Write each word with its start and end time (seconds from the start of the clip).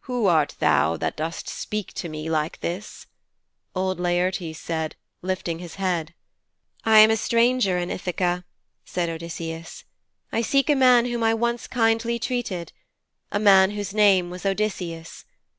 'Who 0.00 0.26
art 0.26 0.54
thou 0.60 0.98
that 0.98 1.16
dost 1.16 1.48
speak 1.48 1.94
to 1.94 2.10
me 2.10 2.28
like 2.28 2.60
this?' 2.60 3.06
old 3.74 3.98
Laertes 3.98 4.58
said, 4.58 4.96
lifting 5.22 5.60
his 5.60 5.76
head. 5.76 6.12
'I 6.84 6.98
am 6.98 7.10
a 7.10 7.16
stranger 7.16 7.78
in 7.78 7.90
Ithaka,' 7.90 8.44
said 8.84 9.08
Odysseus. 9.08 9.84
'I 10.30 10.42
seek 10.42 10.68
a 10.68 10.76
man 10.76 11.06
whom 11.06 11.22
I 11.24 11.32
once 11.32 11.66
kindly 11.66 12.18
treated 12.18 12.70
a 13.30 13.38
man 13.38 13.70
whose 13.70 13.94
name 13.94 14.28
was 14.28 14.44
Odysseus. 14.44 15.24